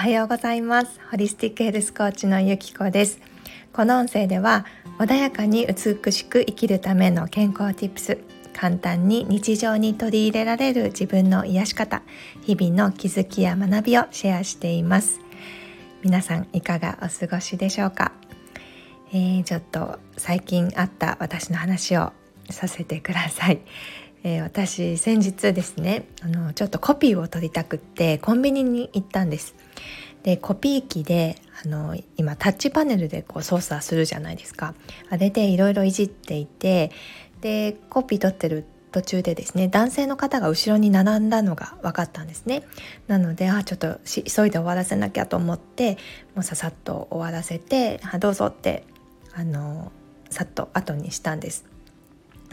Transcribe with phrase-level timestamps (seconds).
[0.00, 0.98] はようございます。
[1.10, 3.20] ホリスティックヘルスコーチのゆきこです。
[3.70, 4.64] この音声では
[4.98, 8.18] 穏やかに美しく生きるための健康 Tips
[8.54, 12.00] 簡単に日常に取り入れられる自分の癒し方
[12.40, 15.20] 日々の気づきや学びをシェアしています。
[16.02, 18.12] 皆さんいかがお過ごしでしょうか、
[19.12, 22.14] えー、ちょっと最近あった私の話を
[22.48, 23.60] させてください。
[24.22, 29.54] えー、私先日ですねあのちょっとコピーを取りたくってコンビニに行ったんです。
[30.22, 34.74] でコピー機であの今タッチパネルでこう操作するじゃないですか。
[35.08, 36.92] あれでいろいろいじっていて
[37.40, 42.64] でコピー取ってる途中でですね男性の方が後ろに並んだのが分かったんですね。
[43.06, 45.96] なのであちょっと急いで終わらせなきゃと思って
[46.34, 48.84] もうささっと終わらせてあ「どうぞ」って
[49.32, 49.92] あの
[50.28, 51.69] さっと後にしたんです。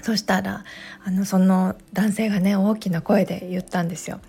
[0.01, 0.63] そしたら
[1.03, 4.19] あのその男性がね大きな声で言ったんですよ。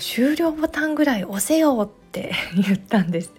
[0.00, 3.32] 終了ボタンぐらい押せよって 言ったんです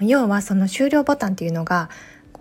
[0.00, 1.90] 要はその終了ボタンっていうのが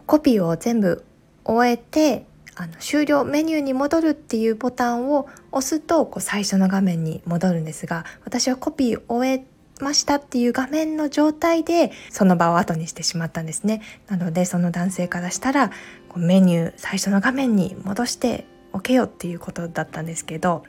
[0.05, 1.03] コピーを全部
[1.43, 9.45] 終えてあの終了メニューに戻るっていうボタンを押すとこう最初の画面に戻るんですが私はコピー終え
[9.81, 15.69] ましたっていう画面の状態でその場を後にしてしまったんですねなのでその男性からしたら
[16.07, 18.45] こうメニュー最初の画面に戻して
[18.75, 20.65] おけよっていうことだったんですけど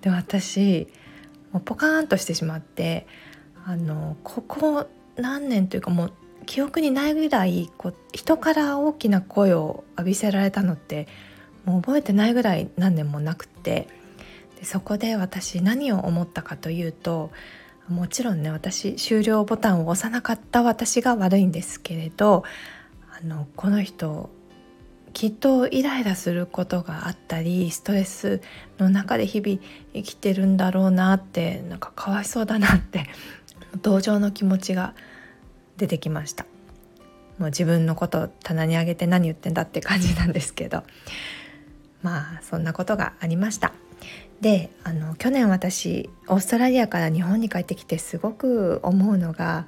[0.00, 0.88] で私
[1.52, 3.06] もうポカーンとしてしまって
[3.66, 6.12] あのここ何年というかもう
[6.46, 11.06] 記憶にないぐらいこう人から大きな声を浴びせられたのって
[11.66, 13.88] もう覚えてないぐらい何年もなくて
[14.58, 17.30] でそこで私何を思ったかというと
[17.88, 22.44] もちろんね私終了ボタンを押さなかった私が悪いんですけれど
[23.22, 24.30] あのこの人
[25.14, 28.42] きっとイライラすることがあったりストレス
[28.78, 29.58] の中で日々
[29.94, 33.06] 生きてるんだろうなってなんかかわいそうだなって
[33.80, 34.94] 同情の気持ちが
[35.78, 36.44] 出てきました。
[37.38, 40.84] もう自分のこと棚に上げて何言ってんだって感じなんですけど。
[42.04, 43.72] まあそんなことがありました。
[44.40, 49.66] であの去年私オーストラリアから日本に帰ってきてすごく思うのが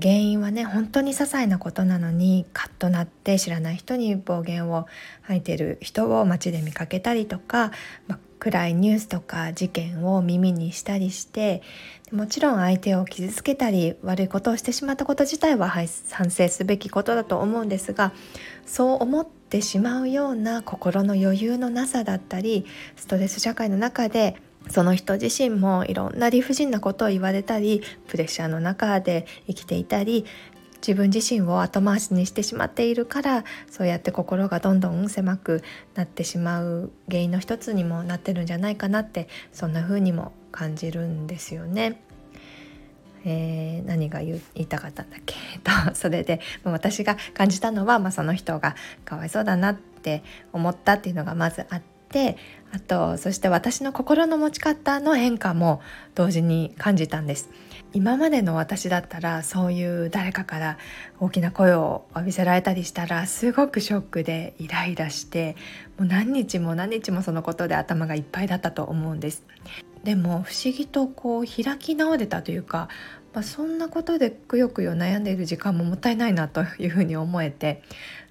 [0.00, 4.86] 原因はね本当に些細なことなのにカッとなって知らない人に暴言を
[5.22, 7.72] 吐いてる人を街で見かけたりとか、
[8.08, 11.62] まあ、暗いニュースとか事件を耳にしたりして
[12.10, 15.86] もちろん相手を傷つけたり悪いことをしてしまったこと自体は反
[16.30, 18.12] 省すべきことだと思うんですが
[18.66, 22.66] そう思ってしまうような心の余裕のなさだったり
[22.96, 24.36] ストレス社会の中で
[24.70, 30.24] その人自身もいろんな理不尽なことを言われたりプレッシャーの中で生きていたり
[30.86, 35.62] 自分自身を後回しにしてしまっているからそうやって心がどんどん狭く
[35.94, 42.02] なってしまう原因の一つにもなってるんじゃないかなってそんな風にも感じるんですよね。
[43.24, 45.36] えー、何が言いたかったんだっけ？
[45.62, 48.74] とそれで私が感じたのは、まあ、その人が
[49.04, 51.91] かわいそうだなって思ったっていうのがまずあって
[52.74, 55.80] あとそして私の心の持ち方の変化も
[56.14, 57.50] 同時に感じたんです。
[57.94, 60.78] 今までの私だったらそういう誰かから
[61.20, 65.56] 大きな声を浴びせられたりしたらすごくショックでイライラして
[65.98, 69.44] もう何日も何日もそのことで頭がいっぱいだったと思うんです。
[70.04, 72.88] でも不思議とこう開き直れたというか、
[73.34, 77.82] まあ、そんなことでくよくよ悩んでいる時間ももったいないなというふうに思えて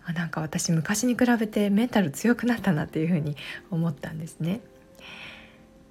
[0.06, 3.36] あなんか私昔に比べてメンタル強くなったなっていうふうに
[3.72, 4.62] 思ったんですね。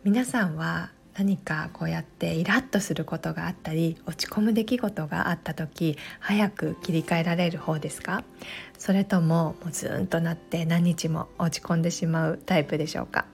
[0.05, 8.25] 皆さんは何かこうやってイラッとすることがあったり落ち込む出来事があった時早く切り替えられる方ですか？
[8.79, 13.27] それとももうズーンとなって何日も落ち込んでしまうタイプでしょうか？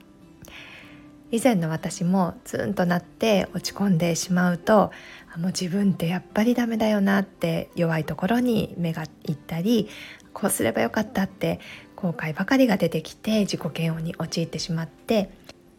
[1.31, 4.91] 以前の私もズーンとなって落ち込んでしまうと
[5.37, 9.89] もう自分ってやっぱりダメだよなって弱いところに目がいったり
[10.33, 11.59] こうすればよかったって
[11.95, 15.29] 後悔ばかりが出てきて自己嫌悪に陥ってしまって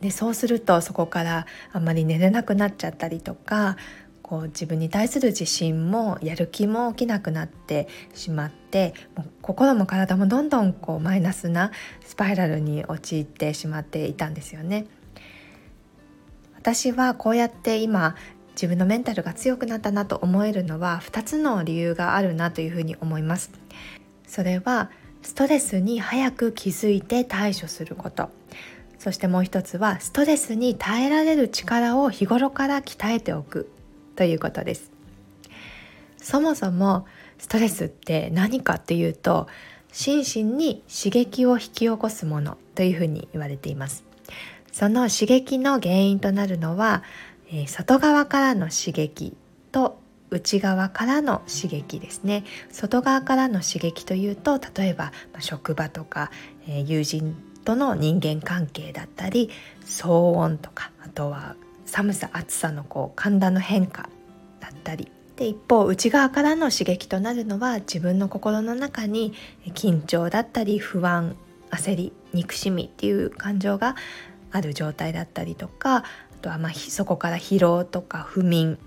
[0.00, 3.76] でそうするとそこからあんまり寝れなくなっちゃったりとか
[4.22, 11.72] こう自分に対する自信もやる気も起きなくなってしまってもう心も体もどんどんこうマイナスな
[12.04, 14.86] スパイラルに陥ってしまっていたんですよね。
[16.58, 18.16] 私はこうやって今
[18.52, 23.52] 自分のメンタルが強くなったなと思えるのは2つの理由があるなというふうに思います。
[24.26, 24.90] それは
[25.22, 28.30] ストレスに早く気づいて対処すること。
[28.98, 33.70] そしてもう一つはストレスに耐えられる力を日頃から鍛えておく
[34.16, 34.90] ということです。
[36.20, 37.06] そもそも
[37.38, 39.46] ストレスって何かっていうと
[39.92, 44.07] 心身に刺激を引き起こすものというふうに言われています。
[44.78, 47.02] その刺激の原因となるのは、
[47.50, 49.36] え、外側からの刺激
[49.72, 49.98] と
[50.30, 52.44] 内側からの刺激ですね。
[52.70, 55.10] 外側からの刺激というと例えば
[55.40, 56.30] 職場とか、
[56.68, 57.34] え、友人
[57.64, 59.50] との人間関係だったり
[59.84, 64.08] 騒音とかあとは寒さ暑さのこう寒暖の変化
[64.60, 65.10] だったり。
[65.34, 69.32] で一方内側からの刺激となるのは自分の心の中に
[69.74, 71.34] 緊張だったり不安
[71.70, 73.96] 焦り憎しみっていう感情が
[74.50, 76.04] ある状態だったりとかあ
[76.40, 78.78] とはまあそこから疲労とか不眠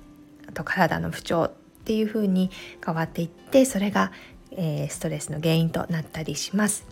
[0.48, 2.50] あと体の不調っていう風に
[2.86, 4.12] 変わっていってそれが、
[4.52, 6.86] えー、ストレスの原因となったりします。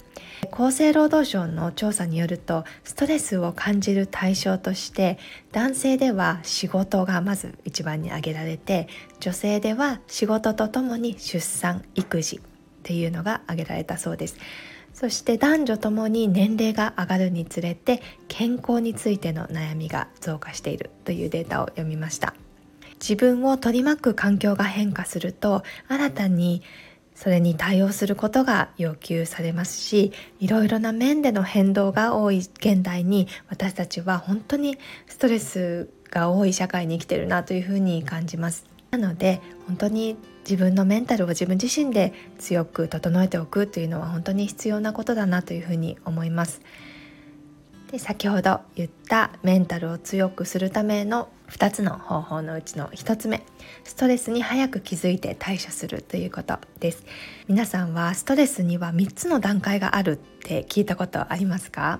[0.52, 5.18] 厚生労働省の調査によるとストレスを感じる対象として
[5.52, 8.88] 男性では仕事がまず一番に挙げられて
[9.20, 12.42] 女性では仕事とともに出産育児っ
[12.84, 14.38] ていうのが挙げられたそうです
[15.00, 22.34] そして男女ともに年齢が上がるにつれて健康についての悩みが増加しているというデータを読みました。
[23.00, 26.62] 自分を取り巻く環境が変化すると新たに
[27.16, 30.12] それに対応することが要求されますし
[30.42, 38.66] いろいろな面での変動が多い現代に私たちは本当にストレスが多い社会に生きてるなというふうに感じます。
[38.92, 46.62] なので本当に自分のメンタルを自分自身で強く整えておくというのは本当に必要なことだなというふうに思います。
[47.92, 53.44] で先ほど言ったメンタルを強くするための2つの方法のうちの1つ目。
[53.84, 57.04] ストレスに早く気づいて対処するということです。
[57.48, 62.00] 皆さんはストレスには3つの段階があるって聞いたことありますか？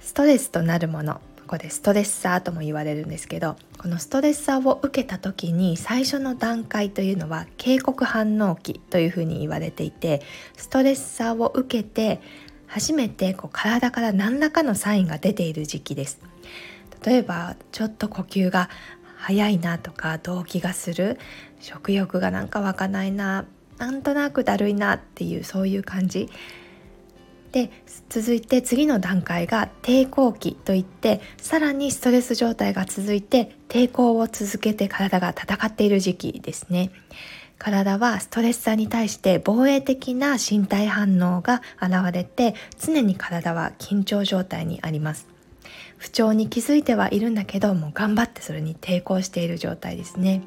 [0.00, 1.20] ストレスとなるもの。
[1.42, 10.22] ここでストレッサーとも言われるんですけどこのストレッサーを受けた時に最初の段階というのは警告反応期というふうに言われていて
[10.56, 12.20] ストレッサーを受けて
[12.68, 16.20] 初めてこう体から何らかのサインが出ている時期です。
[17.04, 18.70] 例えばちょっと呼吸が
[19.16, 21.18] 早いなとか動悸がする
[21.60, 23.44] 食欲がなんか湧かないな
[23.78, 26.30] なんとなくだるいなっていうそういう感じ。
[27.52, 27.70] で
[28.08, 36.90] 続いて次の段階が抵抗期といってさらにストレス状態が続いて抵抗を続けて体が戦っている時期ですね。
[37.58, 45.28] 体はストレッサーに対して防衛的な身体反応が現れて常に体は緊張状態にあります。
[45.96, 50.42] 不調に気づいてはいるんだけどもう頑張ってそれに抵抗している状態ですね。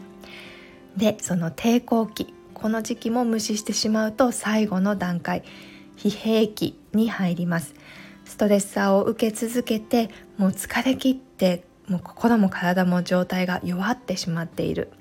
[0.98, 5.44] でその抵抗期この時期も無視してしまうと最後の段階
[5.98, 7.76] 疲弊期に入ります。
[8.26, 14.92] ストレッサーを受け続けてもう疲れ切ってもう心も体も状態が弱ってしまっている。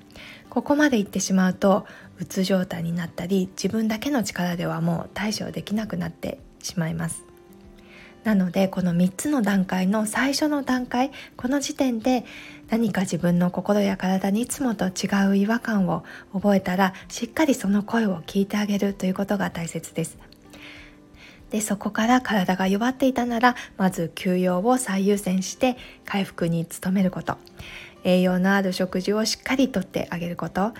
[0.49, 1.85] ここまで行ってしまうと
[2.19, 7.25] うつ状態になったり自分だけの力ではもう対処できなくなってしまいます。
[8.23, 12.25] なのでこの3つの段階の最初の段階この時点で
[12.69, 16.03] 何か自分の心や体にいつもと違う違和感を
[16.33, 20.17] 覚えたらしっかりその声を聞いてあげるということが大切です。
[21.55, 27.37] でそこから体が弱っていたならまず休養を最優先して回復に努めること。
[28.03, 30.73] 栄養のある食事をしっかりとってあげること。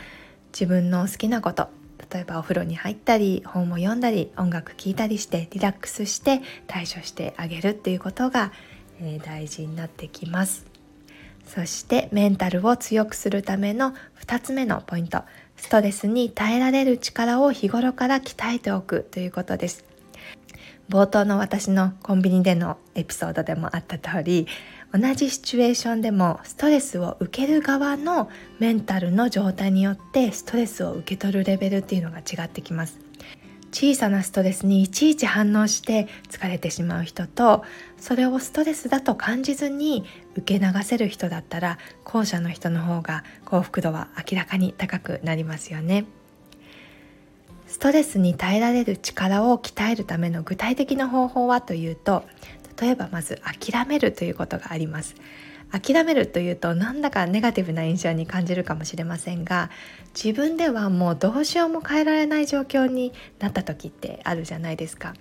[0.51, 1.69] 自分の好きなこと。
[2.11, 8.51] 例えばお風呂に入ったり本を読んだり音楽聴いたりしてリラックスして対処してあげるっていうことが、
[8.99, 10.65] えー、大事になってきます。
[11.47, 13.93] そしてメンタルを強くするための
[14.25, 15.23] 2つ目のポイント。
[15.55, 19.94] ストレスに耐えられる力を日頃から鍛えておくということです。
[20.89, 24.47] 冒頭の私のコンビニでのエピソードでもあった通り
[24.93, 32.99] 同じシチュエーションでもストレスを受ける側のメンタルの状態によってストレスを受け取るレベルっていうのが違ってきます。
[33.75, 37.65] 小さなストレスにいちいち反応して疲れてしまう人と
[37.97, 40.05] それをストレスだと感じずに
[40.37, 46.05] 受け流せる人だったら後者の人の方が幸福度は明らかに高くなりますよね。
[47.75, 52.23] ストレスに耐えられる力を鍛えるための具体的な方法はというと
[52.79, 55.13] 例えばまず諦めるということがあります。
[55.71, 59.69] 諦めるというとなんだかネガティブな印象に感じるかもしれませんが
[60.13, 65.13] 自分ではもうどうしようも変えられない状況になった時ってあるじゃないですか。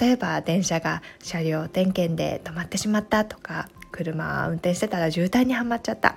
[0.00, 6.16] 例えば電車が車両点検で止まってしまったとか車運転してたら渋滞にはまっちゃった。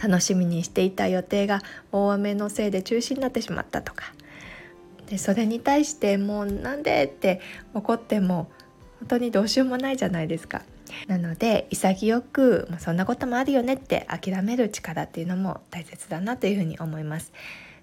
[0.00, 1.60] 楽しみにしていた予定が
[1.90, 4.14] 大雨のせいで中止になってしまったとか
[5.10, 7.40] でそれに対してもうなんでって
[7.74, 8.48] 怒っても
[9.00, 10.62] 本当にどうしようもないじゃないですか。
[11.06, 17.32] なので潔くそんなこともあるよねって諦める力っていうのも大切だなというふうに思います。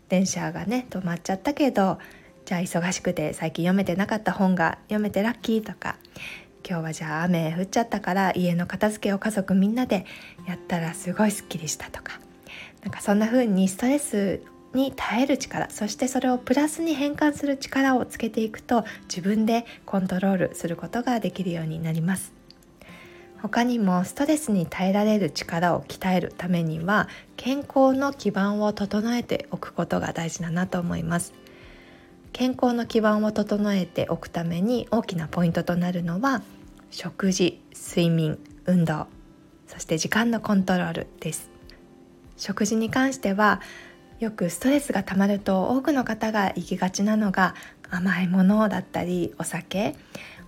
[0.09, 1.99] 電車がね止まっちゃったけど
[2.45, 5.97] じゃあ忙しくて最近読めてなかった本が読めてラッキーとか
[6.67, 10.05] 今日はじゃあ雨降っちゃったから家の片付けを家族みんなで
[10.47, 12.21] やったらすごいすっきりしたとか
[12.83, 14.41] なんかそんな風にストレス
[14.77, 22.31] に耐える力そしてそれをプラスに変換する力をつけていくと自分でコントロールすることができるようになります。
[23.41, 31.33] 他にもストレスに耐えられる力を鍛えるためには健康の基盤を整えておくことが大事だなと思います。
[32.31, 36.43] 健康の基盤を整えておくために大きなポイントとなるのは
[36.91, 39.07] 食事睡眠運動
[39.65, 41.49] そして時間のコントロールです。
[42.37, 43.61] 食事に関しては
[44.19, 47.55] よくストレスがたまると多くの方が行きがちなのが
[47.89, 49.95] 甘いものだったりお酒。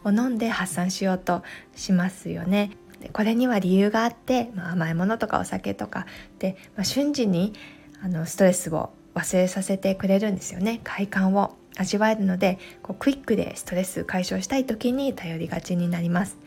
[0.04, 1.44] を飲んで発散しようと
[1.76, 2.72] しますよね。
[3.14, 6.06] これには理由があって、まあ、甘いものとかお酒とか。
[6.40, 7.54] で、まあ、瞬時に
[8.02, 10.82] あのストレスを忘れさせてくれるんですよね。
[10.84, 16.38] 快感を味わえるのでこうクイックでストレス解消したい時に頼りがちになります。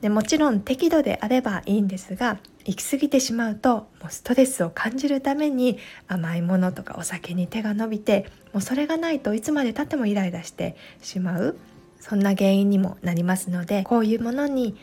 [0.00, 11.56] でもちろん適度であればいいんですが行き過ぎてしまうともうストレスを感じるために甘いものとかお酒に手が伸びてもうそれがないといつまでたってもイライラしてしまう
[12.00, 14.76] そんな原因にもなりますのでこういうものに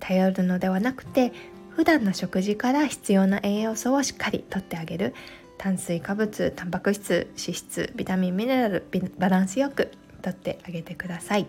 [0.00, 1.32] 頼るのではなくて
[1.70, 5.14] 普段の食事から必要な栄養素をしっかりとってあげる
[5.58, 8.86] 炭水化物タンパク質脂質ビタミンミネラル
[9.18, 9.90] バランスよく
[10.22, 11.46] とってあげてください。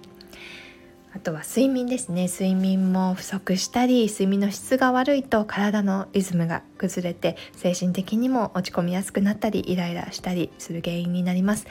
[1.20, 2.30] あとは睡眠ですね。
[2.30, 11.68] 睡眠も不足したり睡眠の質が悪いと体のリズムが崩れて精神的にも落ち込みやすくなったりイライラしたりする原因になります。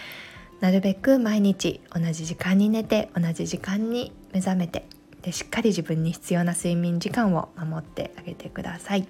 [0.61, 4.85] なるべく毎日同じ時間に寝て同じ時間に目覚めて
[5.23, 9.09] でしっかり自分に必要な睡眠時間を守ってあげてください。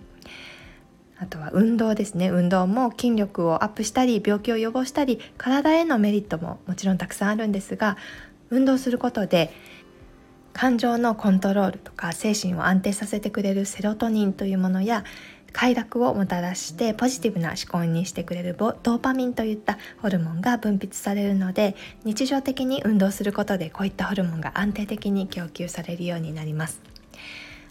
[1.18, 2.30] あとは運動ですね。
[2.30, 7.97] 運動も筋力をアップしたり病気を予防したり体へのメリットももちろんたくさんあるんですが
[8.50, 9.52] 運動することで
[10.59, 15.05] 感情のコントロールとか精神を安定させてくれるセロトニンというものや
[15.53, 26.81] 快楽をもたらしてポジティブな思考にしてくれるドーパミンといったホルモンが分泌されるので日常的に運動することでこういったホルモンが安定的に供給されるようになります。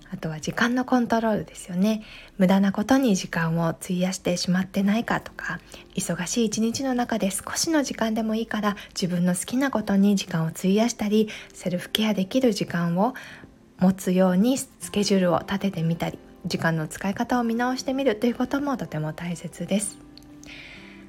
[0.10, 2.04] あとは時間のコントロールですよね
[2.38, 5.60] 無駄なことに時間を費やしてしまってないかとか
[5.96, 13.16] 忙しい一日の中で少しの時間でもいいから自分の好きなことに時間を費やしたりセルフケアできる時間を
[13.80, 19.98] 持つようにスケジュールを立ててみたり時間の使い方を見直してみるということもとても大切です。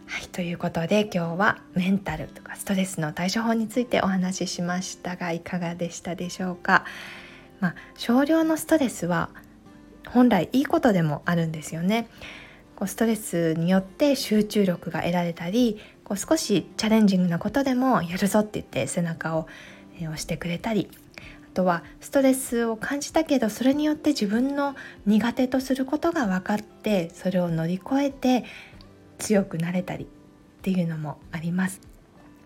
[0.06, 6.84] はい、ということで今日はメンタルとかストレスの対処法についてお話ししましたがいかがでしたでしょうか？
[7.60, 9.30] まあ、少量のストレスは
[10.08, 12.08] 本来いいことでもあるんですよね。
[12.78, 19.48] こうストレスによって集中力が得られたりこう少しチャレンジングなことでもやるぞって言って背中を
[20.00, 20.88] 押してくれたり
[21.52, 28.44] あとはストレスを感じたけどそれによって自分の苦手とすることが分かってそれを乗り越えて
[29.18, 30.08] 強くなれたりっ
[30.62, 31.87] ていうのもあります。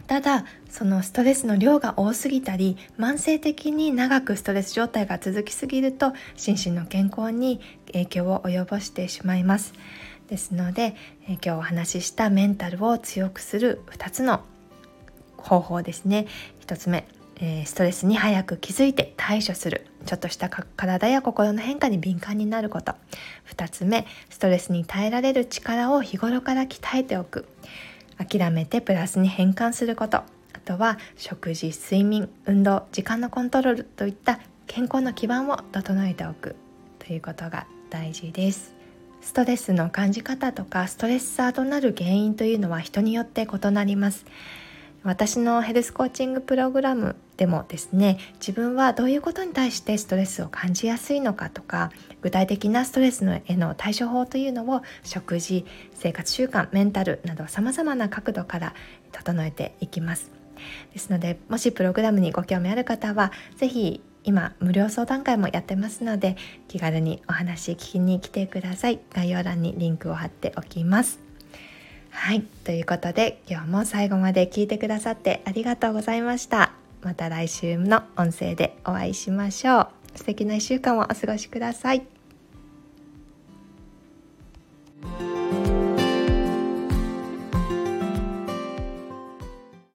[0.07, 9.73] ただそのストレスの量が多すぎたり慢性的に長くストレス状態が続きすぎると心身の健康に影響を及ぼしてしまいます。
[10.29, 10.95] ですので、
[11.29, 14.41] 今日お話ししたメンタルを強くする2つの
[15.37, 16.27] 方法ですね。
[16.67, 17.07] 1つ目、
[17.67, 19.87] ストレスに早く気づいて対処する。
[20.07, 22.95] ちょっとした体や心の変化に敏感になること。
[23.55, 27.47] 2つ目ストレスに耐えられる力を日頃から鍛えておく。
[28.19, 30.19] 諦めてプラスに変換すること。
[30.19, 30.25] あ
[30.64, 36.57] とは食事睡眠運動時間のコントロールといった健康の基盤を整えておく。
[36.99, 38.75] ということが大事です。
[39.21, 44.25] ストレスの感じ方とかストレッサーとなる原因というのは人によって異なります。
[45.05, 51.91] 私のヘルスコーチングプログラムでもですね自分はどういうことに対してストレスを感じやすいのかとか
[52.21, 58.75] 具体的なストレスのへの対処法というのを食事生活習慣メンタルなどさまざまな角度から
[59.11, 60.31] 整えていきます。
[60.93, 66.37] ですのでもしプログラムにご興味ある方は是非今無料相談会もやってますので
[66.69, 69.01] 気軽にお話聞きに来てください。
[69.13, 71.22] 概要欄にリンクを貼っておきます。
[72.12, 72.42] はい。
[72.64, 76.73] ということで今日も最後まで聞いてくださってありがとうございました。
[77.02, 79.88] また来週の音声でお会いしましょう。
[80.14, 82.22] 素敵な1週間をお過ごしください。